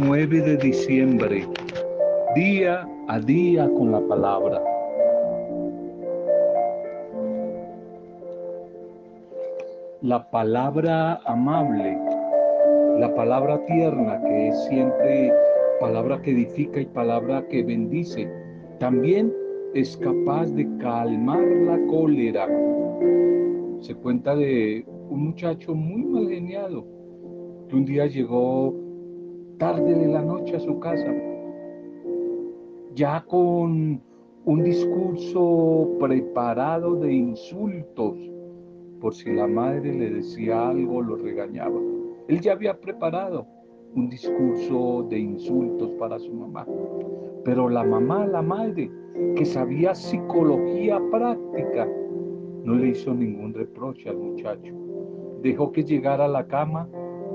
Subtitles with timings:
[0.00, 1.46] 9 de diciembre,
[2.34, 4.62] día a día con la palabra.
[10.02, 11.98] La palabra amable,
[12.98, 15.32] la palabra tierna, que es siempre
[15.80, 18.30] palabra que edifica y palabra que bendice,
[18.78, 19.32] también
[19.74, 22.46] es capaz de calmar la cólera.
[23.80, 26.84] Se cuenta de un muchacho muy mal geniado
[27.72, 28.74] un día llegó
[29.58, 31.10] tarde de la noche a su casa,
[32.94, 34.02] ya con
[34.44, 38.18] un discurso preparado de insultos,
[39.00, 41.80] por si la madre le decía algo, lo regañaba.
[42.28, 43.46] Él ya había preparado
[43.94, 46.66] un discurso de insultos para su mamá,
[47.44, 48.90] pero la mamá, la madre,
[49.34, 51.88] que sabía psicología práctica,
[52.64, 54.74] no le hizo ningún reproche al muchacho.
[55.42, 56.88] Dejó que llegara a la cama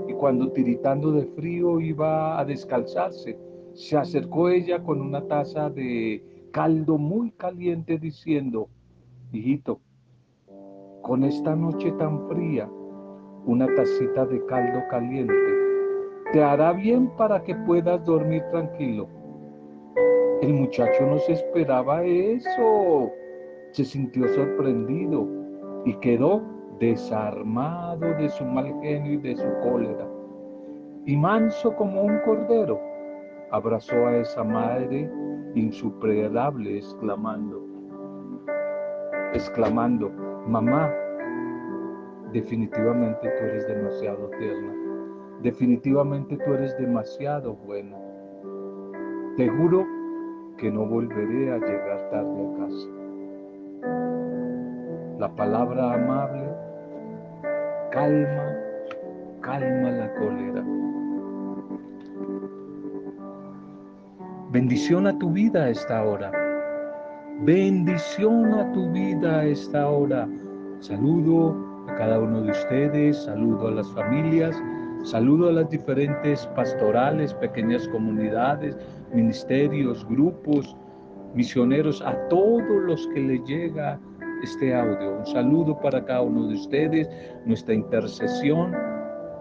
[0.07, 3.37] y cuando tiritando de frío iba a descalzarse,
[3.73, 8.69] se acercó ella con una taza de caldo muy caliente diciendo,
[9.31, 9.79] hijito,
[11.01, 12.69] con esta noche tan fría,
[13.45, 15.57] una tacita de caldo caliente
[16.33, 19.07] te hará bien para que puedas dormir tranquilo.
[20.41, 23.11] El muchacho no se esperaba eso,
[23.71, 25.27] se sintió sorprendido
[25.85, 26.41] y quedó
[26.79, 30.07] desarmado de su mal genio y de su cólera.
[31.05, 32.79] Y manso como un cordero,
[33.51, 35.09] abrazó a esa madre
[35.55, 37.65] insuperable, exclamando,
[39.33, 40.09] exclamando,
[40.47, 40.91] mamá,
[42.33, 44.73] definitivamente tú eres demasiado tierna,
[45.41, 47.97] definitivamente tú eres demasiado buena.
[49.37, 49.85] Te juro
[50.57, 52.96] que no volveré a llegar tarde a casa.
[55.19, 56.47] La palabra amable
[57.91, 58.55] calma,
[59.41, 60.63] calma la cólera.
[64.51, 66.31] Bendición a tu vida a esta hora.
[67.41, 70.29] Bendición a tu vida a esta hora.
[70.81, 71.55] Saludo
[71.87, 74.55] a cada uno de ustedes, saludo a las familias,
[75.01, 78.77] saludo a las diferentes pastorales, pequeñas comunidades,
[79.11, 80.75] ministerios, grupos,
[81.33, 83.99] misioneros, a todos los que le llega
[84.43, 85.19] este audio.
[85.19, 87.09] Un saludo para cada uno de ustedes,
[87.45, 88.75] nuestra intercesión,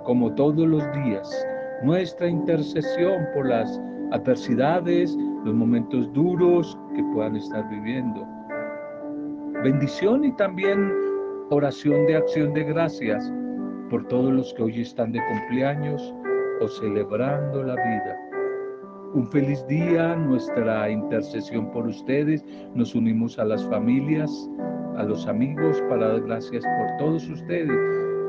[0.04, 1.46] como todos los días,
[1.82, 3.80] nuestra intercesión por las
[4.12, 8.26] adversidades, los momentos duros que puedan estar viviendo.
[9.62, 10.92] Bendición y también
[11.50, 13.32] oración de acción de gracias
[13.90, 16.14] por todos los que hoy están de cumpleaños
[16.60, 18.25] o celebrando la vida.
[19.14, 22.44] Un feliz día, nuestra intercesión por ustedes.
[22.74, 24.30] Nos unimos a las familias,
[24.96, 27.70] a los amigos para dar gracias por todos ustedes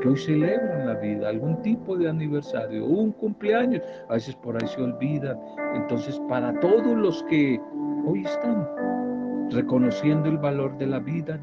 [0.00, 4.68] que hoy celebran la vida, algún tipo de aniversario, un cumpleaños, a veces por ahí
[4.68, 5.38] se olvidan.
[5.74, 7.60] Entonces, para todos los que
[8.06, 8.66] hoy están
[9.50, 11.38] reconociendo el valor de la vida,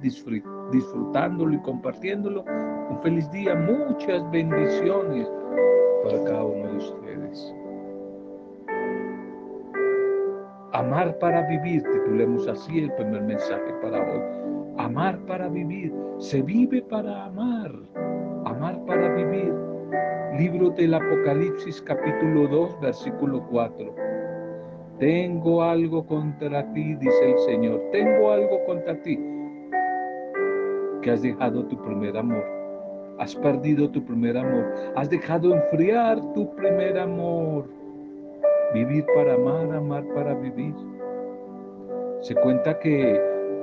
[0.72, 2.46] disfrutándolo y compartiéndolo,
[2.90, 5.28] un feliz día, muchas bendiciones
[6.04, 7.56] para cada uno de ustedes.
[10.76, 14.20] Amar para vivir, titulemos así el primer mensaje para hoy
[14.78, 15.94] Amar para vivir.
[16.18, 17.72] Se vive para amar.
[18.44, 19.54] Amar para vivir.
[20.38, 23.96] Libro del Apocalipsis capítulo 2 versículo 4.
[25.00, 27.82] Tengo algo contra ti, dice el Señor.
[27.94, 29.18] Tengo algo contra ti.
[31.02, 32.44] Que has dejado tu primer amor.
[33.18, 34.74] Has perdido tu primer amor.
[34.98, 37.66] Has dejado enfriar tu primer amor.
[38.76, 40.76] Vivir para amar, amar para vivir.
[42.20, 43.18] Se cuenta que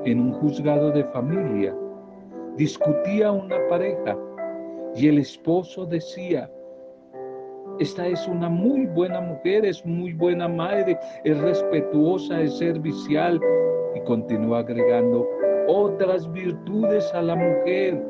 [0.05, 1.77] en un juzgado de familia.
[2.57, 4.17] Discutía una pareja
[4.95, 6.51] y el esposo decía,
[7.79, 13.41] esta es una muy buena mujer, es muy buena madre, es respetuosa, es servicial
[13.95, 15.27] y continúa agregando
[15.69, 18.03] otras virtudes a la mujer,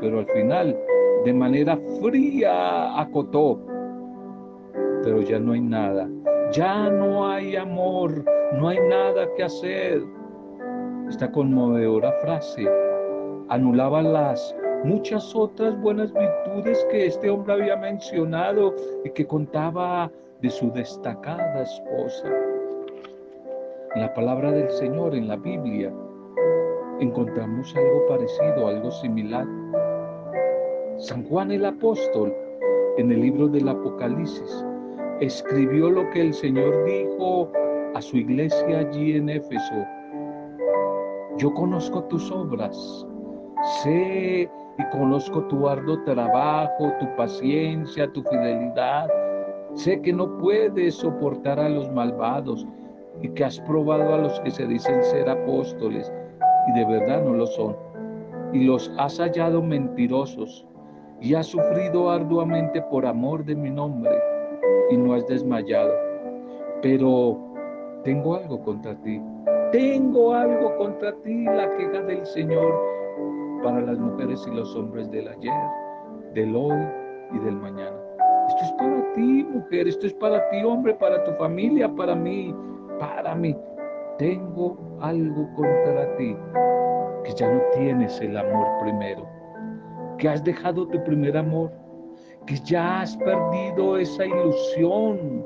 [0.00, 0.78] pero al final
[1.24, 3.60] de manera fría acotó,
[5.02, 6.08] pero ya no hay nada,
[6.52, 8.24] ya no hay amor,
[8.54, 10.02] no hay nada que hacer.
[11.08, 12.66] Esta conmovedora frase
[13.48, 14.54] anulaba las
[14.84, 18.74] muchas otras buenas virtudes que este hombre había mencionado
[19.04, 20.10] y que contaba
[20.40, 22.28] de su destacada esposa.
[23.94, 25.92] En la palabra del Señor, en la Biblia,
[27.00, 29.46] encontramos algo parecido, algo similar.
[30.98, 32.34] San Juan el apóstol,
[32.98, 34.64] en el libro del Apocalipsis,
[35.20, 37.50] escribió lo que el Señor dijo
[37.94, 39.86] a su iglesia allí en Éfeso
[41.38, 43.06] yo conozco tus obras,
[43.80, 49.08] sé y conozco tu arduo trabajo, tu paciencia, tu fidelidad.
[49.74, 52.66] Sé que no puedes soportar a los malvados
[53.22, 56.12] y que has probado a los que se dicen ser apóstoles
[56.70, 57.76] y de verdad no lo son.
[58.52, 60.66] Y los has hallado mentirosos
[61.20, 64.10] y has sufrido arduamente por amor de mi nombre
[64.90, 65.92] y no has desmayado.
[66.82, 67.38] Pero
[68.04, 69.20] tengo algo contra ti.
[69.72, 72.72] Tengo algo contra ti, la queja del Señor
[73.62, 75.52] para las mujeres y los hombres del ayer,
[76.34, 76.86] del hoy
[77.32, 77.96] y del mañana.
[78.48, 82.54] Esto es para ti, mujer, esto es para ti, hombre, para tu familia, para mí,
[82.98, 83.54] para mí.
[84.18, 86.34] Tengo algo contra ti,
[87.24, 89.28] que ya no tienes el amor primero,
[90.16, 91.70] que has dejado tu primer amor,
[92.48, 95.44] que ya has perdido esa ilusión,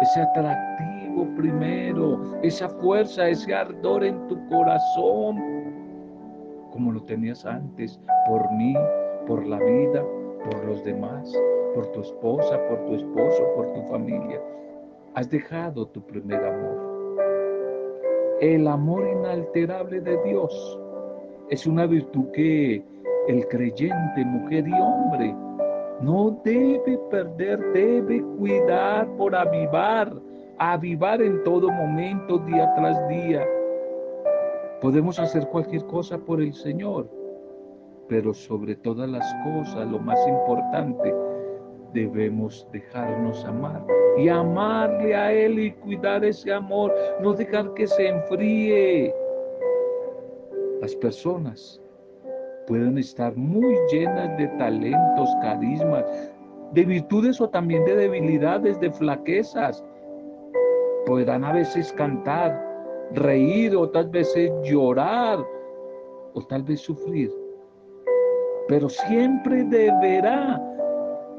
[0.00, 5.36] ese atractivo primero, esa fuerza, ese ardor en tu corazón,
[6.72, 8.74] como lo tenías antes, por mí,
[9.28, 10.04] por la vida,
[10.44, 11.32] por los demás,
[11.76, 14.40] por tu esposa, por tu esposo, por tu familia.
[15.14, 17.18] Has dejado tu primer amor.
[18.40, 20.80] El amor inalterable de Dios
[21.50, 22.82] es una virtud que
[23.28, 25.36] el creyente, mujer y hombre,
[26.00, 30.12] no debe perder, debe cuidar por avivar,
[30.58, 33.44] avivar en todo momento, día tras día.
[34.80, 37.08] Podemos hacer cualquier cosa por el Señor,
[38.08, 41.14] pero sobre todas las cosas, lo más importante,
[41.92, 43.84] debemos dejarnos amar
[44.16, 49.14] y amarle a Él y cuidar ese amor, no dejar que se enfríe.
[50.80, 51.81] Las personas
[52.66, 56.04] pueden estar muy llenas de talentos, carismas,
[56.72, 59.84] de virtudes o también de debilidades, de flaquezas.
[61.06, 62.58] Podrán a veces cantar,
[63.12, 65.38] reír o tal vez llorar
[66.34, 67.30] o tal vez sufrir.
[68.68, 70.60] Pero siempre deberá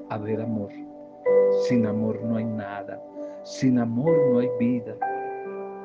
[0.10, 0.70] haber amor.
[1.68, 3.02] Sin amor no hay nada.
[3.44, 4.96] Sin amor no hay vida.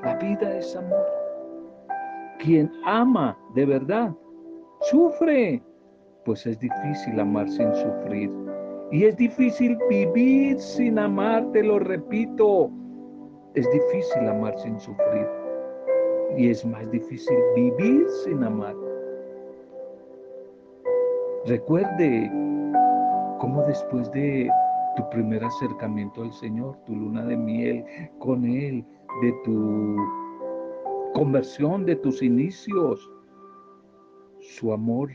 [0.03, 1.07] La vida es amor.
[2.39, 4.13] Quien ama de verdad
[4.81, 5.63] sufre,
[6.25, 8.31] pues es difícil amar sin sufrir.
[8.91, 12.71] Y es difícil vivir sin amar, te lo repito.
[13.55, 15.27] Es difícil amar sin sufrir.
[16.37, 18.75] Y es más difícil vivir sin amar.
[21.47, 22.31] Recuerde
[23.41, 24.51] cómo después de
[24.97, 27.85] tu primer acercamiento al Señor, tu luna de miel
[28.19, 28.85] con Él,
[29.23, 29.97] de tu
[31.15, 33.11] conversión, de tus inicios,
[34.49, 35.11] su amor,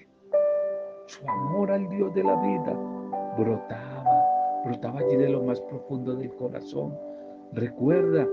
[1.08, 2.74] su amor al Dios de la vida,
[3.36, 4.06] brotaba,
[4.64, 6.96] brotaba allí de lo más profundo del corazón.
[7.54, 8.28] Recuerda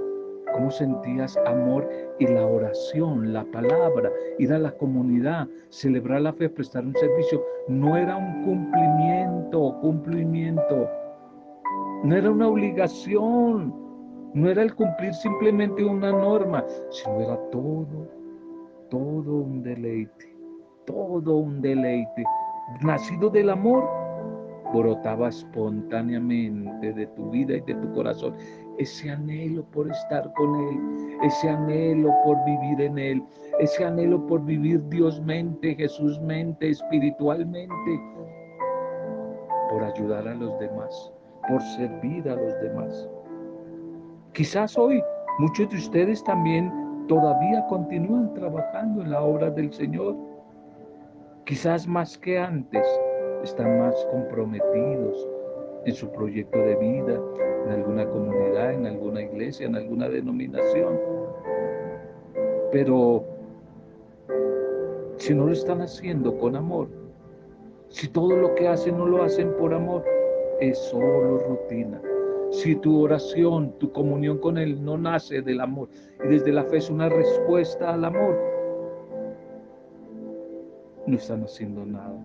[0.52, 1.88] cómo sentías amor
[2.18, 7.42] y la oración, la palabra, ir a la comunidad, celebrar la fe, prestar un servicio,
[7.66, 10.88] no era un cumplimiento, cumplimiento,
[12.04, 13.74] no era una obligación,
[14.34, 18.06] no era el cumplir simplemente una norma, sino era todo,
[18.90, 20.29] todo un deleite
[20.90, 22.24] todo un deleite,
[22.82, 23.84] nacido del amor,
[24.72, 28.34] brotaba espontáneamente de tu vida y de tu corazón.
[28.78, 33.22] Ese anhelo por estar con Él, ese anhelo por vivir en Él,
[33.58, 38.00] ese anhelo por vivir Dios mente, Jesús mente, espiritualmente,
[39.70, 41.12] por ayudar a los demás,
[41.48, 43.08] por servir a los demás.
[44.32, 45.02] Quizás hoy
[45.38, 46.72] muchos de ustedes también
[47.08, 50.16] todavía continúan trabajando en la obra del Señor
[51.44, 52.86] Quizás más que antes
[53.42, 55.28] están más comprometidos
[55.86, 57.20] en su proyecto de vida,
[57.64, 60.98] en alguna comunidad, en alguna iglesia, en alguna denominación.
[62.70, 63.24] Pero
[65.16, 66.88] si no lo están haciendo con amor,
[67.88, 70.04] si todo lo que hacen no lo hacen por amor,
[70.60, 72.00] es solo rutina.
[72.50, 75.88] Si tu oración, tu comunión con Él no nace del amor
[76.24, 78.38] y desde la fe es una respuesta al amor,
[81.06, 82.18] no están haciendo nada.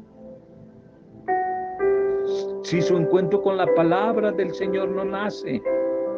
[2.64, 5.62] Si su encuentro con la palabra del Señor no nace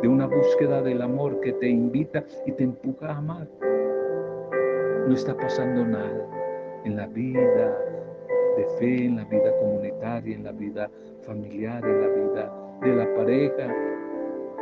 [0.02, 3.48] de una búsqueda del amor que te invita y te empuja a amar,
[5.08, 7.78] no está pasando nada en la vida
[8.56, 10.90] de fe, en la vida comunitaria, en la vida
[11.22, 13.76] familiar, en la vida de la pareja,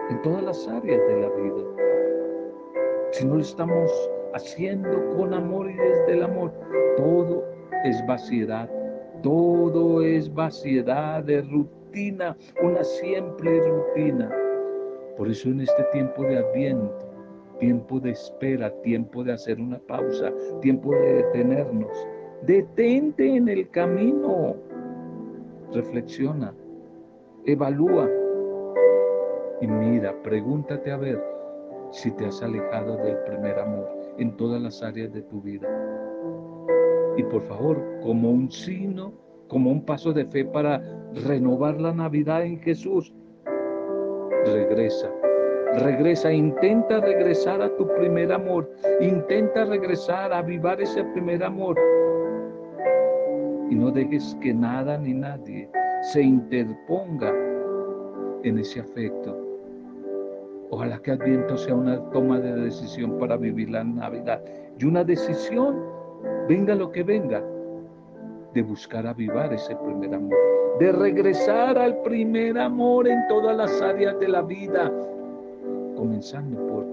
[0.10, 1.64] en todas las áreas de la vida.
[3.12, 3.92] Si no lo estamos
[4.34, 6.52] haciendo con amor y desde el amor,
[6.98, 7.55] todo
[7.86, 8.70] es vaciedad,
[9.22, 14.30] todo es vaciedad de rutina, una siempre rutina.
[15.18, 17.08] Por eso en este tiempo de adviento,
[17.60, 22.08] tiempo de espera, tiempo de hacer una pausa, tiempo de detenernos,
[22.46, 24.56] detente en el camino,
[25.72, 26.54] reflexiona,
[27.46, 28.10] evalúa
[29.62, 31.24] y mira, pregúntate a ver
[31.92, 33.88] si te has alejado del primer amor
[34.18, 35.95] en todas las áreas de tu vida.
[37.18, 39.14] Y por favor, como un signo,
[39.48, 40.82] como un paso de fe para
[41.14, 43.14] renovar la Navidad en Jesús,
[44.46, 45.12] regresa.
[45.80, 48.70] Regresa, intenta regresar a tu primer amor.
[49.02, 51.78] Intenta regresar a avivar ese primer amor.
[53.70, 55.70] Y no dejes que nada ni nadie
[56.14, 57.34] se interponga
[58.44, 59.36] en ese afecto.
[60.70, 64.44] Ojalá que Adviento sea una toma de decisión para vivir la Navidad.
[64.78, 65.82] Y una decisión,
[66.48, 67.44] venga lo que venga,
[68.54, 70.38] de buscar avivar ese primer amor,
[70.80, 74.92] de regresar al primer amor en todas las áreas de la vida,
[75.96, 76.86] comenzando por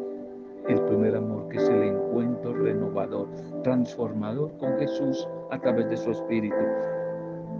[0.68, 3.28] el primer amor que es el encuentro renovador,
[3.62, 6.56] transformador con Jesús a través de su Espíritu.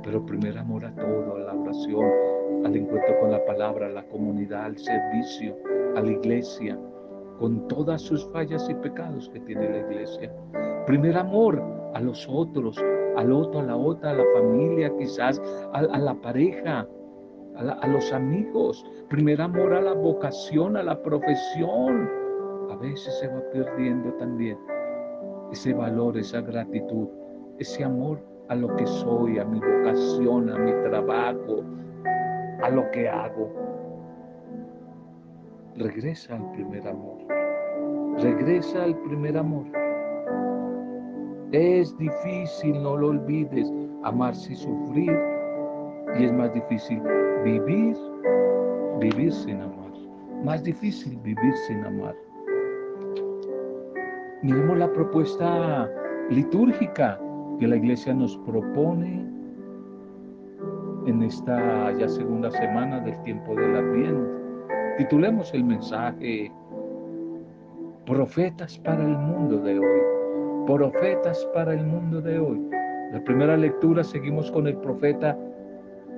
[0.04, 2.10] Pero primer amor a todo, a la oración,
[2.64, 5.56] al encuentro con la palabra, a la comunidad, al servicio,
[5.96, 6.78] a la iglesia,
[7.38, 10.32] con todas sus fallas y pecados que tiene la iglesia.
[10.86, 11.62] Primer amor
[11.94, 12.76] a los otros,
[13.16, 15.40] al otro, a la otra, a la familia, quizás
[15.72, 16.86] a, la pareja,
[17.56, 18.84] a, a, los amigos.
[19.08, 22.10] Primer amor a la vocación, a la profesión.
[22.70, 24.58] A veces se va perdiendo también
[25.52, 27.08] ese valor, esa gratitud,
[27.58, 31.62] ese amor a lo que soy, a mi vocación, a mi trabajo,
[32.62, 33.50] a lo que hago.
[35.76, 37.18] Regresa al primer amor.
[38.18, 39.81] Regresa al primer amor.
[41.52, 43.70] Es difícil, no lo olvides,
[44.04, 45.18] amarse y sufrir.
[46.18, 47.02] Y es más difícil
[47.44, 47.94] vivir,
[48.98, 49.92] vivir sin amar.
[50.42, 52.16] Más difícil vivir sin amar.
[54.40, 55.90] Miremos la propuesta
[56.30, 57.20] litúrgica
[57.60, 59.26] que la iglesia nos propone
[61.04, 64.30] en esta ya segunda semana del tiempo del Adviento.
[64.96, 66.50] Titulemos el mensaje
[68.06, 70.21] Profetas para el mundo de hoy
[70.66, 72.60] profetas para el mundo de hoy.
[73.12, 75.36] La primera lectura seguimos con el profeta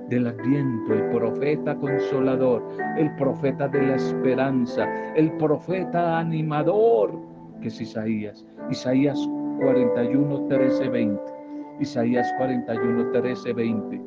[0.09, 2.63] del Adviento, el profeta consolador,
[2.97, 7.11] el profeta de la esperanza, el profeta animador,
[7.61, 8.45] que es Isaías.
[8.69, 9.19] Isaías
[9.59, 11.21] 41, 13, 20.
[11.79, 14.01] Isaías 41, 13, 20.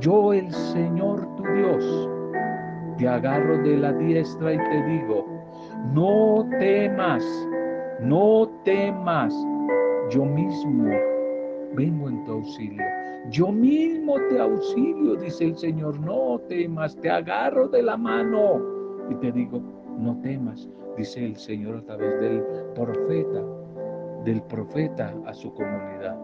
[0.00, 2.10] Yo, el Señor tu Dios,
[2.96, 5.26] te agarro de la diestra y te digo,
[5.92, 7.24] no temas
[8.00, 9.34] no temas,
[10.10, 10.90] yo mismo
[11.74, 12.84] vengo en tu auxilio.
[13.30, 18.62] Yo mismo te auxilio, dice el Señor, no temas, te agarro de la mano
[19.10, 19.60] y te digo,
[19.98, 22.42] no temas, dice el Señor a través del
[22.74, 23.44] profeta,
[24.24, 26.16] del profeta a su comunidad.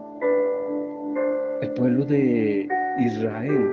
[1.61, 2.67] El pueblo de
[2.99, 3.69] Israel,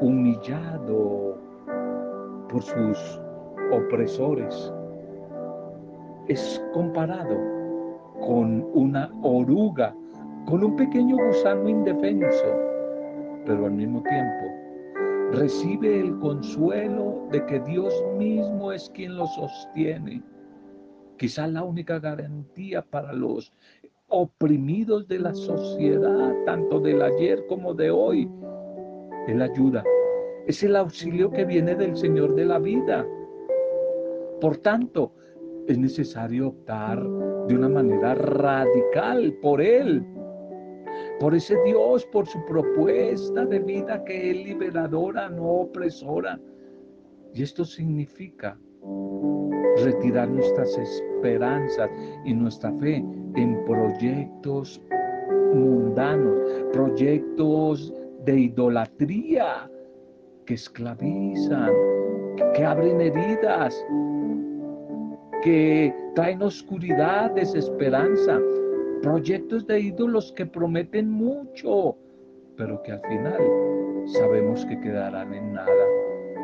[0.00, 1.38] humillado
[2.48, 3.20] por sus
[3.70, 4.72] opresores,
[6.28, 7.36] es comparado
[8.20, 9.94] con una oruga,
[10.46, 12.46] con un pequeño gusano indefenso,
[13.44, 14.62] pero al mismo tiempo
[15.32, 20.22] recibe el consuelo de que Dios mismo es quien lo sostiene.
[21.16, 23.52] Quizás la única garantía para los
[24.08, 28.30] oprimidos de la sociedad, tanto del ayer como de hoy,
[29.26, 29.82] es la ayuda,
[30.46, 33.06] es el auxilio que viene del Señor de la vida.
[34.40, 35.12] Por tanto,
[35.68, 37.02] es necesario optar
[37.48, 40.04] de una manera radical por Él,
[41.20, 46.38] por ese Dios, por su propuesta de vida que es liberadora, no opresora.
[47.34, 48.58] Y esto significa
[49.84, 51.90] retirar nuestras esperanzas
[52.24, 53.04] y nuestra fe
[53.36, 54.80] en proyectos
[55.54, 56.38] mundanos,
[56.72, 57.92] proyectos
[58.24, 59.70] de idolatría
[60.46, 61.72] que esclavizan,
[62.54, 63.84] que abren heridas,
[65.42, 68.40] que traen oscuridad, desesperanza,
[69.02, 71.96] proyectos de ídolos que prometen mucho,
[72.56, 73.40] pero que al final
[74.06, 75.86] sabemos que quedarán en nada,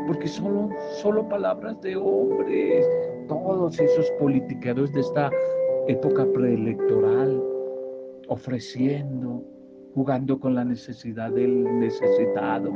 [0.07, 2.87] porque son solo palabras de hombres,
[3.29, 5.31] todos esos politiqueros de esta
[5.87, 7.43] época preelectoral,
[8.27, 9.45] ofreciendo,
[9.95, 12.73] jugando con la necesidad del necesitado,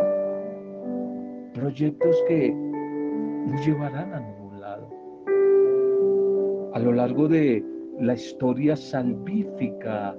[1.53, 4.21] proyectos que no llevarán a
[6.75, 7.65] a lo largo de
[8.01, 10.17] la historia salvífica,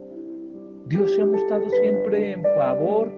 [0.87, 3.11] Dios se ha mostrado siempre en favor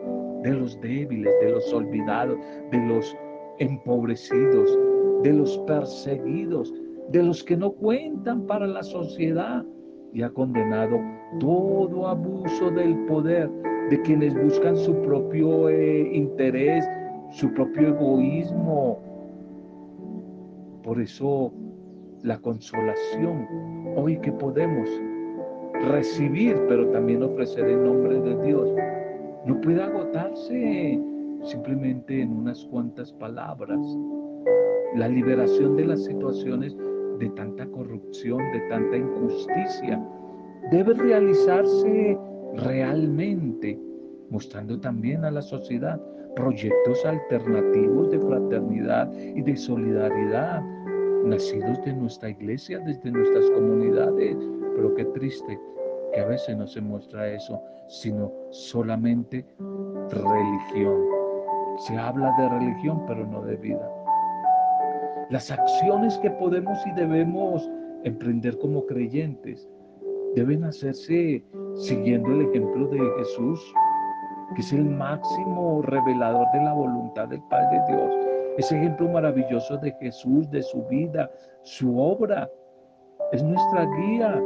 [0.44, 2.38] de los débiles, de los olvidados,
[2.72, 3.16] de los
[3.60, 4.78] empobrecidos,
[5.24, 6.74] de los perseguidos,
[7.10, 9.66] de los que no cuentan para la sociedad
[10.14, 11.00] y ha condenado
[11.40, 13.50] todo abuso del poder
[13.90, 16.86] de quienes buscan su propio eh, interés,
[17.32, 19.00] su propio egoísmo.
[20.84, 21.52] Por eso
[22.26, 23.48] la consolación
[23.96, 24.90] hoy que podemos
[25.90, 28.70] recibir, pero también ofrecer en nombre de Dios,
[29.46, 31.00] no puede agotarse
[31.44, 33.80] simplemente en unas cuantas palabras.
[34.96, 36.76] La liberación de las situaciones
[37.20, 40.04] de tanta corrupción, de tanta injusticia,
[40.72, 42.18] debe realizarse
[42.56, 43.80] realmente,
[44.32, 46.02] mostrando también a la sociedad
[46.36, 50.64] proyectos alternativos de fraternidad y de solidaridad,
[51.26, 54.38] nacidos de nuestra iglesia, desde nuestras comunidades.
[54.76, 55.60] Pero qué triste
[56.14, 59.46] que a veces no se muestra eso, sino solamente
[60.10, 61.02] religión.
[61.78, 63.90] Se habla de religión, pero no de vida.
[65.30, 67.70] Las acciones que podemos y debemos
[68.04, 69.68] emprender como creyentes
[70.36, 71.44] deben hacerse
[71.76, 73.74] siguiendo el ejemplo de Jesús,
[74.56, 78.35] que es el máximo revelador de la voluntad del Padre Dios.
[78.58, 81.30] Ese ejemplo maravilloso de Jesús, de su vida,
[81.64, 82.50] su obra,
[83.32, 84.42] es nuestra guía,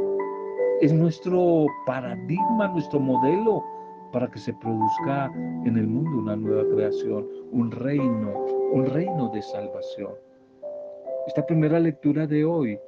[0.80, 3.62] es nuestro paradigma, nuestro modelo
[4.12, 5.30] para que se produzca
[5.64, 10.12] en el mundo una nueva creación, un reino, un reino de salvación.
[11.28, 12.78] Esta primera lectura de hoy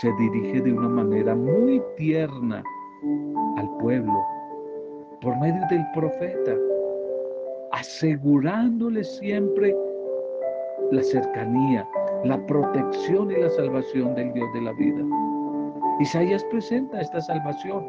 [0.00, 2.62] se dirige de una manera muy tierna
[3.56, 4.14] al pueblo
[5.20, 6.54] por medio del profeta,
[7.72, 9.74] asegurándole siempre
[10.90, 11.88] la cercanía,
[12.24, 15.04] la protección y la salvación del Dios de la vida.
[16.00, 17.84] Isaías presenta esta salvación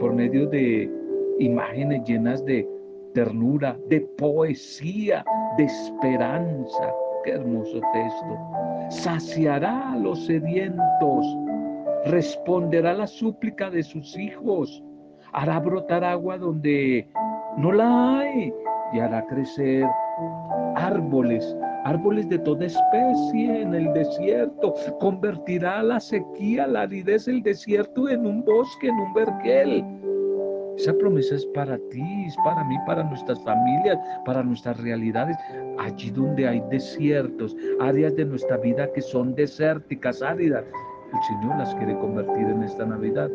[0.00, 0.90] por medio de
[1.38, 2.68] imágenes llenas de
[3.14, 5.24] ternura, de poesía,
[5.56, 6.92] de esperanza.
[7.24, 8.38] Qué hermoso texto.
[8.90, 11.26] Saciará a los sedientos,
[12.06, 14.82] responderá la súplica de sus hijos,
[15.32, 17.06] hará brotar agua donde
[17.58, 18.52] no la hay
[18.92, 19.84] y hará crecer
[20.76, 21.56] árboles
[21.88, 24.74] árboles de toda especie en el desierto.
[25.00, 29.84] Convertirá la sequía, la aridez del desierto en un bosque, en un vergel.
[30.76, 35.36] Esa promesa es para ti, es para mí, para nuestras familias, para nuestras realidades.
[35.78, 40.64] Allí donde hay desiertos, áreas de nuestra vida que son desérticas, áridas,
[41.12, 43.30] el Señor las quiere convertir en esta Navidad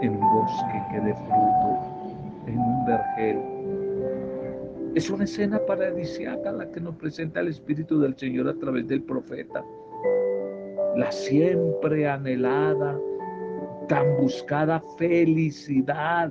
[0.00, 1.78] en un bosque que dé fruto,
[2.46, 3.61] en un vergel,
[4.94, 9.02] es una escena paradisiaca la que nos presenta el Espíritu del Señor a través del
[9.02, 9.64] profeta.
[10.96, 12.98] La siempre anhelada,
[13.88, 16.30] tan buscada felicidad,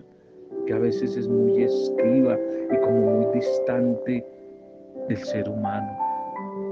[0.68, 2.38] que a veces es muy esquiva
[2.72, 4.24] y como muy distante
[5.08, 5.98] del ser humano.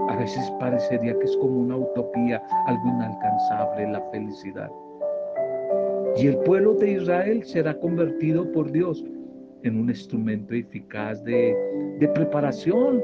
[0.10, 4.70] A veces parecería que es como una utopía, algo inalcanzable, la felicidad.
[6.18, 9.04] Y el pueblo de Israel será convertido por Dios
[9.64, 11.56] en un instrumento eficaz de,
[12.14, 13.02] preparación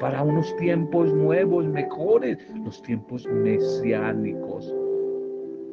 [0.00, 4.74] para unos tiempos nuevos, mejores, los tiempos mesiánicos,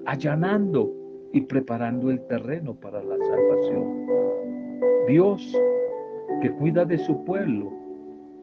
[0.05, 0.91] allanando
[1.31, 4.05] y preparando el terreno para la salvación.
[5.08, 5.55] Dios
[6.41, 7.71] que cuida de su pueblo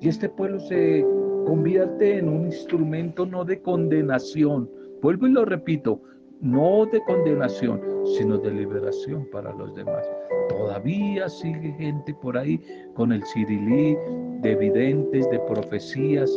[0.00, 1.04] y este pueblo se
[1.46, 6.00] convierte en un instrumento no de condenación, vuelvo y lo repito,
[6.42, 7.80] no de condenación,
[8.18, 10.04] sino de liberación para los demás.
[10.48, 12.60] Todavía sigue gente por ahí
[12.94, 13.96] con el cirilí
[14.40, 16.30] de evidentes, de profecías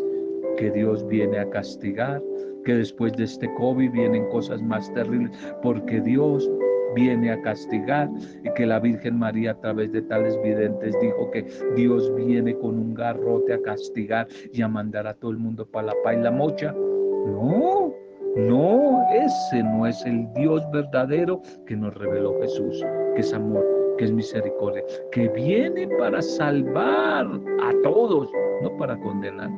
[0.58, 2.22] que Dios viene a castigar,
[2.64, 5.32] que después de este COVID vienen cosas más terribles,
[5.64, 6.50] porque Dios
[6.94, 8.10] viene a castigar
[8.44, 12.78] y que la Virgen María a través de tales videntes dijo que Dios viene con
[12.78, 16.22] un garrote a castigar y a mandar a todo el mundo para la paz y
[16.22, 16.72] la mocha.
[16.72, 17.94] No,
[18.36, 22.84] no, ese no es el Dios verdadero que nos reveló Jesús,
[23.16, 23.66] que es amor,
[23.98, 28.30] que es misericordia, que viene para salvar a todos,
[28.62, 29.50] no para condenar.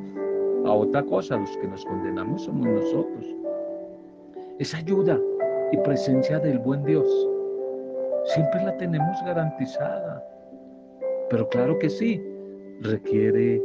[0.66, 3.26] A otra cosa, los que nos condenamos somos nosotros.
[4.60, 5.20] Esa ayuda
[5.72, 7.08] y presencia del buen Dios
[8.26, 10.24] siempre la tenemos garantizada.
[11.30, 12.22] Pero claro que sí,
[12.82, 13.62] requiere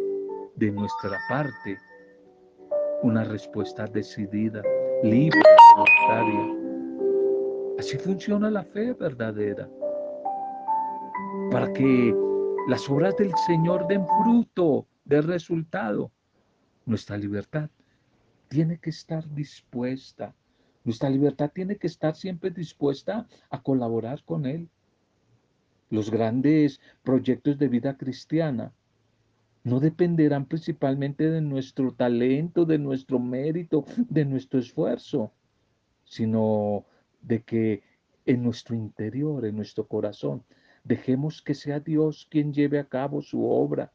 [0.56, 1.78] de nuestra parte
[3.02, 4.62] una respuesta decidida,
[5.02, 5.40] libre,
[5.76, 6.46] voluntaria.
[7.78, 9.68] Así funciona la fe verdadera
[11.50, 12.14] para que
[12.68, 16.12] las obras del Señor den fruto, den resultado.
[16.86, 17.68] Nuestra libertad
[18.48, 20.34] tiene que estar dispuesta.
[20.84, 24.68] Nuestra libertad tiene que estar siempre dispuesta a colaborar con Él.
[25.90, 28.72] Los grandes proyectos de vida cristiana
[29.64, 35.32] no dependerán principalmente de nuestro talento, de nuestro mérito, de nuestro esfuerzo,
[36.04, 36.84] sino
[37.20, 37.82] de que
[38.26, 40.42] en nuestro interior, en nuestro corazón,
[40.84, 43.92] Dejemos que sea Dios quien lleve a cabo su obra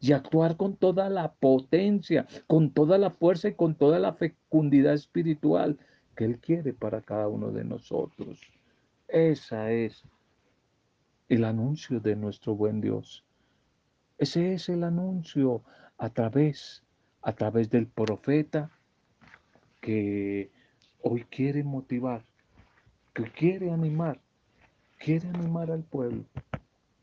[0.00, 4.94] y actuar con toda la potencia, con toda la fuerza y con toda la fecundidad
[4.94, 5.78] espiritual
[6.16, 8.40] que Él quiere para cada uno de nosotros.
[9.08, 10.02] Esa es
[11.28, 13.24] el anuncio de nuestro buen Dios.
[14.16, 15.64] Ese es el anuncio
[15.98, 16.84] a través,
[17.22, 18.70] a través del profeta
[19.80, 20.52] que
[21.02, 22.24] hoy quiere motivar,
[23.12, 24.20] que quiere animar,
[24.98, 26.24] quiere animar al pueblo,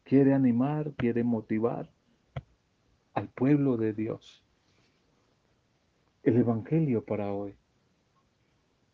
[0.03, 1.89] quiere animar, quiere motivar
[3.13, 4.43] al pueblo de Dios.
[6.23, 7.55] El Evangelio para hoy.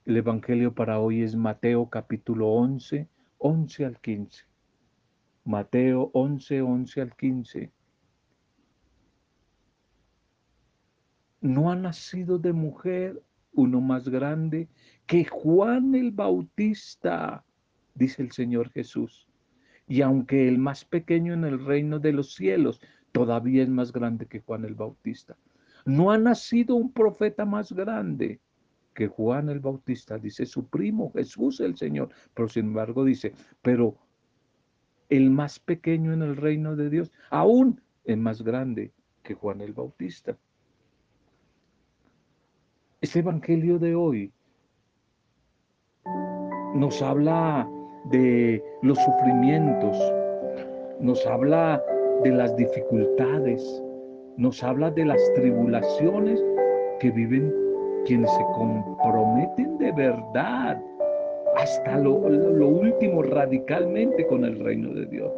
[0.05, 4.43] El Evangelio para hoy es Mateo capítulo 11, 11 al 15.
[5.45, 7.76] Mateo 11, 11 al 15.
[11.47, 14.67] No ha nacido de mujer uno más grande
[15.05, 17.45] que Juan el Bautista,
[17.95, 19.29] dice el Señor Jesús.
[19.87, 22.81] Y aunque el más pequeño en el reino de los cielos
[23.13, 25.37] todavía es más grande que Juan el Bautista.
[25.85, 28.41] No ha nacido un profeta más grande
[28.93, 33.31] que Juan el Bautista, dice su primo Jesús el Señor, pero sin embargo dice,
[33.61, 33.95] pero
[35.07, 38.91] el más pequeño en el reino de Dios aún es más grande
[39.23, 40.37] que Juan el Bautista.
[42.99, 44.33] Este Evangelio de hoy
[46.73, 47.69] nos habla
[48.05, 49.95] de los sufrimientos,
[50.99, 51.79] nos habla
[52.23, 53.83] de las dificultades,
[54.37, 56.43] nos habla de las tribulaciones
[56.99, 57.53] que viven
[58.07, 60.81] quienes se comprometen de verdad
[61.55, 65.31] hasta lo, último radicalmente con el reino de Dios.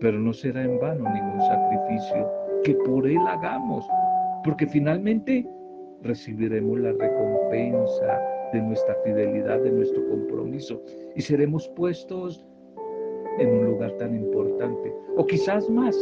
[0.00, 2.30] Pero no será en vano ningún sacrificio
[2.62, 3.88] que por él hagamos,
[4.44, 5.46] porque finalmente
[6.06, 8.20] recibiremos la recompensa
[8.52, 10.82] de nuestra fidelidad, de nuestro compromiso
[11.14, 12.46] y seremos puestos
[13.38, 15.96] en un lugar tan importante, o quizás más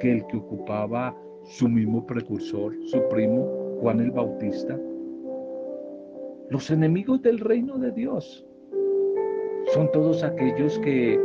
[0.00, 4.78] que el que ocupaba su mismo precursor, su primo Juan el Bautista.
[6.50, 8.46] Los enemigos del reino de Dios
[9.72, 11.20] son todos aquellos que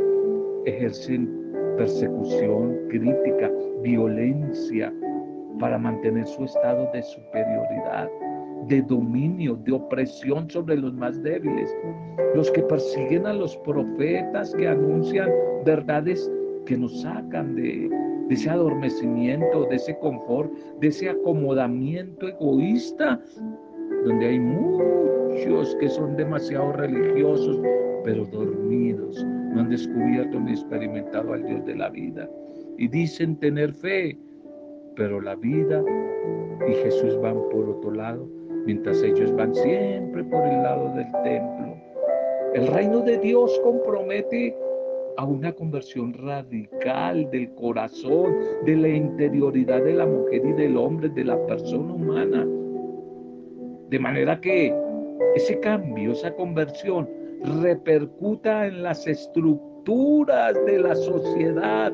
[0.66, 4.94] ejercen persecución, crítica, violencia
[5.60, 8.10] para mantener su estado de superioridad
[8.68, 11.76] de dominio, de opresión sobre los más débiles,
[12.36, 15.30] los que persiguen a los profetas que anuncian
[15.66, 16.32] verdades
[16.66, 17.90] que nos sacan de,
[18.30, 23.20] ese adormecimiento, de ese confort, de ese acomodamiento egoísta,
[24.06, 27.62] donde hay muchos que son demasiado religiosos,
[28.06, 32.30] pero dormidos, no han descubierto ni experimentado al Dios de la vida.
[32.78, 34.18] Y dicen tener fe,
[34.96, 35.84] pero la vida
[36.68, 38.28] y Jesús van por otro lado
[38.66, 41.76] mientras ellos van siempre por el lado del templo.
[42.54, 44.56] El reino de Dios compromete
[45.18, 51.10] a una conversión radical del corazón, de la interioridad de la mujer y del hombre,
[51.10, 52.48] de la persona humana.
[53.90, 54.74] De manera que
[55.36, 57.10] ese cambio, esa conversión,
[57.62, 61.94] repercuta en las estructuras de la sociedad,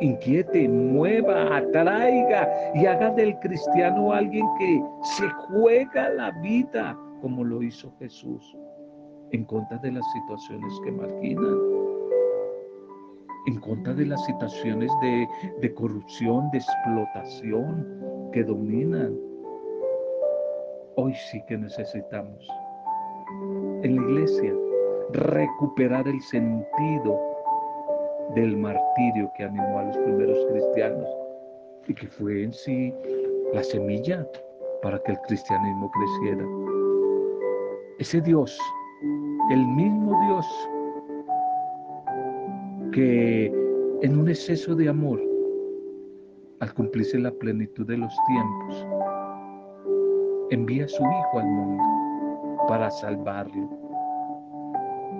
[0.00, 7.62] inquiete, mueva, atraiga y haga del cristiano alguien que se juega la vida como lo
[7.62, 8.56] hizo Jesús
[9.30, 11.58] en contra de las situaciones que marginan,
[13.46, 15.26] en contra de las situaciones de,
[15.60, 19.16] de corrupción, de explotación que dominan.
[20.96, 22.46] Hoy sí que necesitamos
[23.82, 24.54] en la iglesia
[25.12, 27.33] recuperar el sentido
[28.34, 31.08] del martirio que animó a los primeros cristianos
[31.86, 32.92] y que fue en sí
[33.52, 34.26] la semilla
[34.82, 36.44] para que el cristianismo creciera.
[37.98, 38.58] Ese Dios,
[39.50, 40.46] el mismo Dios
[42.92, 43.46] que
[44.02, 45.20] en un exceso de amor,
[46.60, 48.86] al cumplirse la plenitud de los tiempos,
[50.50, 51.84] envía a su Hijo al mundo
[52.68, 53.83] para salvarlo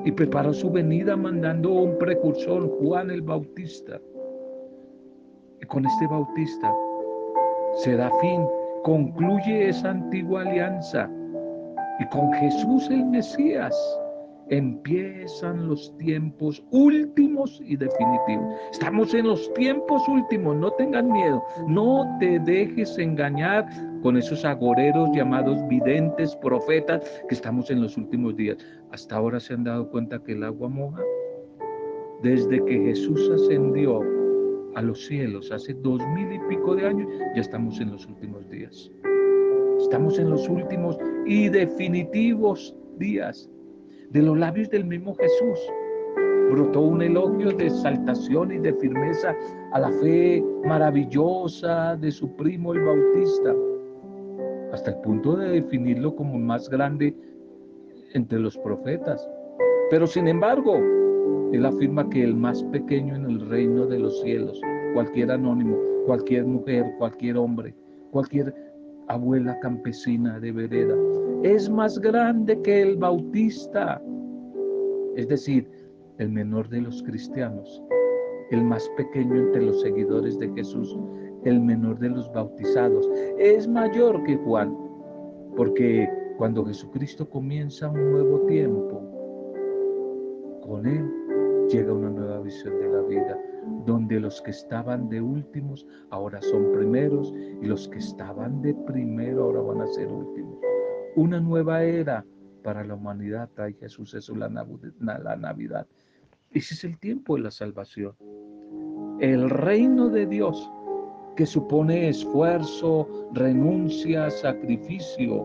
[0.04, 4.00] y preparó su venida mandando un precursor, Juan el Bautista.
[5.60, 6.74] Y con este Bautista
[7.76, 8.46] se da fin,
[8.82, 11.10] concluye esa antigua alianza.
[12.00, 13.74] Y con Jesús el Mesías
[14.50, 18.54] empiezan los tiempos últimos y definitivos.
[18.72, 23.66] Estamos en los tiempos últimos, no tengan miedo, no te dejes engañar
[24.04, 28.58] con esos agoreros llamados videntes, profetas, que estamos en los últimos días.
[28.92, 31.00] Hasta ahora se han dado cuenta que el agua moja.
[32.22, 34.02] Desde que Jesús ascendió
[34.74, 38.46] a los cielos hace dos mil y pico de años, ya estamos en los últimos
[38.50, 38.90] días.
[39.80, 43.48] Estamos en los últimos y definitivos días
[44.10, 45.58] de los labios del mismo Jesús.
[46.50, 49.34] brotó un elogio de exaltación y de firmeza
[49.72, 53.54] a la fe maravillosa de su primo el Bautista,
[54.74, 57.14] hasta el punto de definirlo como más grande
[58.12, 59.26] entre los profetas.
[59.90, 60.76] Pero sin embargo,
[61.52, 64.60] él afirma que el más pequeño en el reino de los cielos,
[64.92, 67.74] cualquier anónimo, cualquier mujer, cualquier hombre,
[68.10, 68.52] cualquier
[69.08, 70.96] abuela campesina de vereda,
[71.44, 74.02] es más grande que el bautista.
[75.16, 75.70] Es decir,
[76.18, 77.80] el menor de los cristianos,
[78.50, 80.98] el más pequeño entre los seguidores de Jesús,
[81.44, 84.76] el menor de los bautizados, es mayor que Juan,
[85.56, 89.00] porque cuando Jesucristo comienza un nuevo tiempo,
[90.62, 91.08] con él
[91.68, 93.38] llega una nueva visión de la vida,
[93.86, 99.44] donde los que estaban de últimos ahora son primeros y los que estaban de primero
[99.44, 100.58] ahora van a ser últimos.
[101.16, 102.24] Una nueva era
[102.62, 105.86] para la humanidad trae Jesús, eso la, la Navidad.
[106.50, 108.14] Ese es el tiempo de la salvación.
[109.20, 110.70] El reino de Dios,
[111.36, 115.42] que supone esfuerzo, renuncia, sacrificio,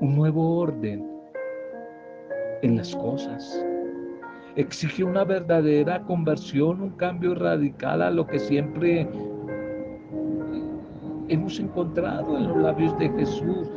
[0.00, 1.06] un nuevo orden
[2.62, 3.64] en las cosas.
[4.56, 9.08] Exige una verdadera conversión, un cambio radical a lo que siempre
[11.28, 13.70] hemos encontrado en los labios de Jesús.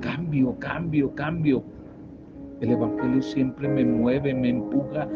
[0.00, 1.62] Cambio, cambio, cambio.
[2.60, 5.08] El Evangelio siempre me mueve, me empuja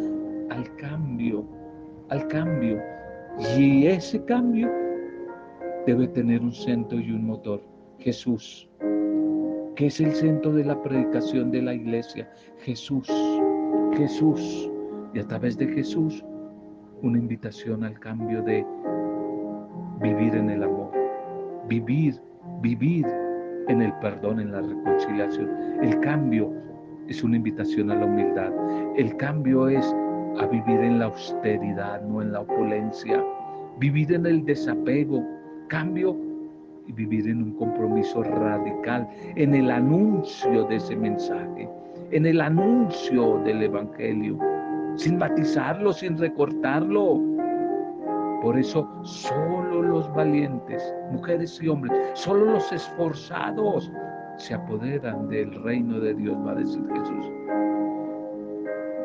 [0.50, 1.44] al cambio,
[2.08, 2.93] al cambio.
[3.38, 4.70] Y ese cambio
[5.86, 7.62] debe tener un centro y un motor,
[7.98, 8.68] Jesús,
[9.76, 12.30] que es el centro de la predicación de la iglesia.
[12.58, 13.08] Jesús,
[13.96, 14.70] Jesús.
[15.14, 16.24] Y a través de Jesús,
[17.02, 18.64] una invitación al cambio de
[20.00, 20.90] vivir en el amor,
[21.68, 22.20] vivir,
[22.60, 23.06] vivir
[23.68, 25.50] en el perdón, en la reconciliación.
[25.82, 26.52] El cambio
[27.08, 28.52] es una invitación a la humildad.
[28.96, 29.94] El cambio es
[30.38, 33.22] a vivir en la austeridad, no en la opulencia.
[33.78, 35.24] Vivir en el desapego.
[35.68, 36.16] Cambio
[36.86, 41.68] y vivir en un compromiso radical, en el anuncio de ese mensaje,
[42.10, 44.38] en el anuncio del Evangelio,
[44.96, 47.20] sin matizarlo, sin recortarlo.
[48.42, 53.90] Por eso solo los valientes, mujeres y hombres, solo los esforzados
[54.36, 57.63] se apoderan del reino de Dios, va a decir Jesús.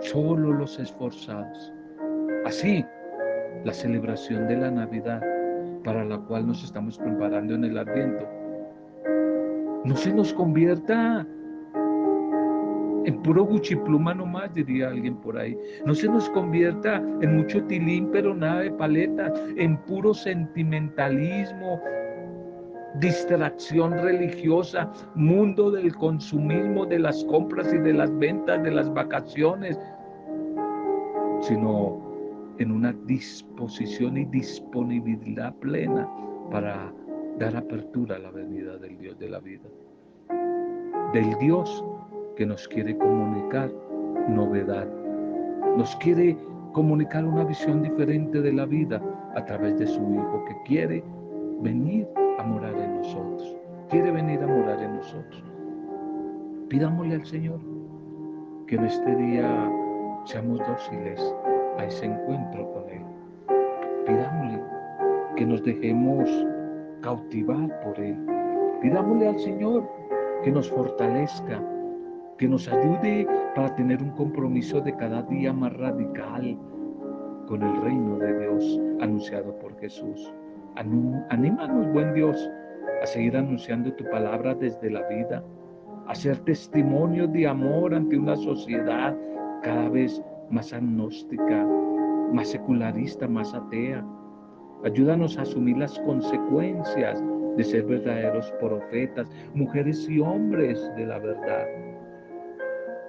[0.02, 1.74] Solo los esforzados.
[2.46, 2.86] Así,
[3.64, 5.22] la celebración de la Navidad,
[5.84, 8.28] para la cual nos estamos preparando en el Adviento,
[9.84, 11.26] no se nos convierta
[13.06, 15.58] en puro buchipluma nomás, diría alguien por ahí.
[15.86, 21.82] No se nos convierta en mucho tilín, pero nada de paletas, en puro sentimentalismo,
[22.95, 29.80] distracción religiosa, mundo del consumismo, de las compras y de las ventas, de las vacaciones,
[31.41, 32.10] sino
[32.58, 36.10] en una disposición y disponibilidad plena
[36.52, 36.91] para
[37.38, 39.69] dar apertura a la venida del Dios de la vida,
[41.13, 41.84] del Dios
[42.36, 43.71] que nos quiere comunicar
[44.28, 44.88] novedad,
[45.78, 46.38] nos quiere
[46.73, 49.02] comunicar una visión diferente de la vida
[49.36, 51.04] a través de su Hijo que quiere
[51.62, 52.08] venir
[52.39, 53.58] a morar en nosotros.
[53.89, 55.43] Quiere venir a morar en nosotros.
[56.69, 57.60] Pidámosle al Señor
[58.65, 59.71] que en este día
[60.23, 61.36] seamos dóciles
[61.78, 63.04] a ese encuentro con Él.
[64.06, 64.63] Pidámosle
[65.36, 66.30] que nos dejemos
[67.02, 68.17] cautivar por Él.
[68.82, 69.89] Pidámosle al Señor
[70.43, 71.62] que nos fortalezca,
[72.38, 76.58] que nos ayude para tener un compromiso de cada día más radical
[77.47, 80.34] con el reino de Dios anunciado por Jesús.
[80.80, 82.50] Anímanos, buen Dios,
[83.04, 85.44] a seguir anunciando tu palabra desde la vida,
[86.08, 89.13] a ser testimonio de amor ante una sociedad
[89.62, 91.68] cada vez más agnóstica,
[92.32, 94.06] más secularista, más atea.
[94.86, 97.22] Ayúdanos a asumir las consecuencias
[97.58, 101.68] de ser verdaderos profetas, mujeres y hombres de la verdad.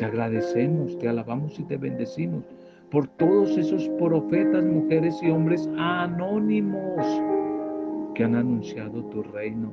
[0.01, 2.45] Te agradecemos, te alabamos y te bendecimos
[2.91, 7.30] por todos esos profetas, mujeres y hombres anónimos
[8.25, 9.73] han anunciado tu reino,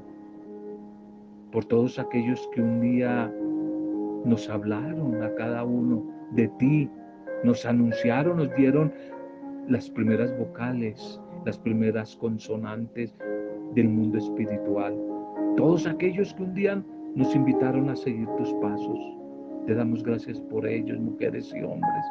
[1.51, 3.33] por todos aquellos que un día
[4.25, 6.89] nos hablaron a cada uno de ti,
[7.43, 8.91] nos anunciaron, nos dieron
[9.67, 13.15] las primeras vocales, las primeras consonantes
[13.75, 14.95] del mundo espiritual.
[15.55, 16.83] Todos aquellos que un día
[17.15, 18.99] nos invitaron a seguir tus pasos.
[19.65, 22.05] Te damos gracias por ellos, mujeres y hombres.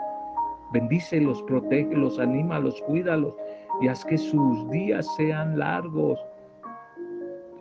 [0.72, 3.35] Bendícelos, protégelos, anímalos, cuídalos
[3.81, 6.19] y haz que sus días sean largos.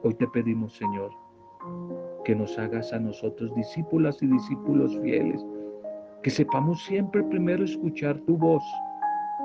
[0.04, 1.12] Hoy te pedimos, Señor,
[2.24, 5.46] que nos hagas a nosotros discípulas y discípulos fieles,
[6.24, 8.64] Que sepamos siempre primero escuchar tu voz,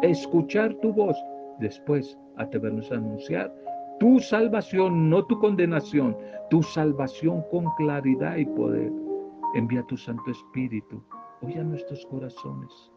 [0.03, 1.17] escuchar tu voz,
[1.59, 3.55] después atrevernos a anunciar
[4.01, 6.17] tu salvación, no tu condenación,
[6.49, 8.91] tu salvación con claridad y poder.
[9.55, 11.03] Envía tu Santo Espíritu
[11.43, 12.90] hoy a nuestros corazones,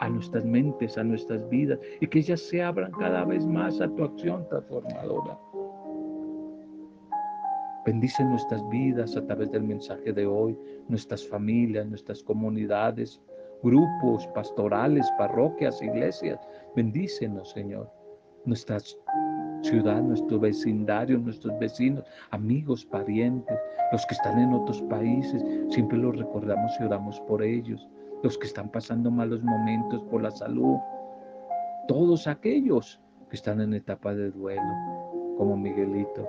[0.00, 3.88] a nuestras mentes, a nuestras vidas, y que ellas se abran cada vez más a
[3.88, 5.38] tu acción transformadora.
[7.86, 10.58] Bendice nuestras vidas a través del mensaje de hoy,
[10.88, 13.20] nuestras familias, nuestras comunidades,
[13.62, 16.38] grupos pastorales, parroquias, iglesias.
[16.76, 17.90] Bendícenos, Señor.
[18.44, 18.96] Nuestras
[19.62, 23.58] ciudad, nuestro vecindario, nuestros vecinos, amigos, parientes,
[23.92, 27.86] los que están en otros países, siempre los recordamos y oramos por ellos,
[28.22, 30.78] los que están pasando malos momentos por la salud,
[31.88, 36.28] todos aquellos que están en etapa de duelo, como Miguelito,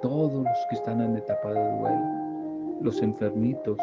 [0.00, 3.78] todos los que están en etapa de duelo, los enfermitos,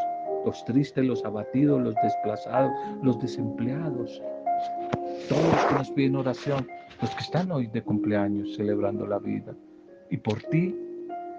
[0.46, 4.22] los tristes, los abatidos, los desplazados, los desempleados,
[5.28, 6.68] todos los que nos piden oración,
[7.02, 9.54] los que están hoy de cumpleaños celebrando la vida.
[10.10, 10.76] Y por ti,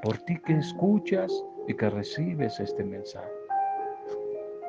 [0.02, 1.32] por ti que escuchas
[1.66, 3.28] y que recibes este mensaje.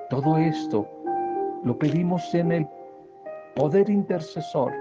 [0.09, 0.87] Todo esto
[1.63, 2.67] lo pedimos en el
[3.55, 4.71] poder intercesor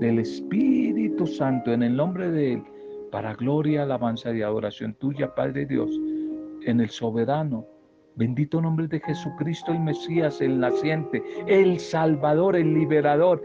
[0.00, 2.62] del Espíritu Santo, en el nombre de Él,
[3.10, 5.90] para gloria, alabanza y adoración tuya, Padre Dios,
[6.64, 7.66] en el soberano,
[8.16, 13.42] bendito nombre de Jesucristo, el Mesías, el naciente, el Salvador, el liberador,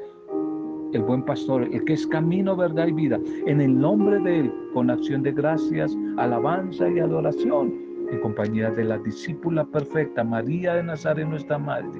[0.93, 4.53] el buen pastor, el que es camino, verdad y vida, en el nombre de Él,
[4.73, 7.73] con acción de gracias, alabanza y adoración,
[8.11, 11.99] en compañía de la discípula perfecta, María de Nazaret, nuestra Madre.